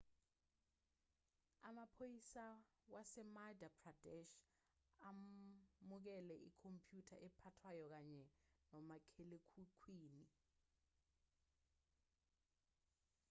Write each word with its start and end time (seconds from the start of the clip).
amaphoyisa 1.69 2.45
wasemadhya 2.93 3.69
pradesh 3.79 4.35
amukele 5.83 6.35
ikhompyutha 6.49 7.15
ephathwayo 7.27 7.85
kanye 7.93 8.23
nomakhalekhukhwini 8.71 10.23